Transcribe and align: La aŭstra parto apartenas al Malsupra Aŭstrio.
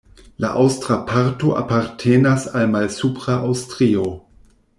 La 0.45 0.49
aŭstra 0.61 0.95
parto 1.11 1.51
apartenas 1.59 2.47
al 2.61 2.67
Malsupra 2.73 3.37
Aŭstrio. 3.51 4.09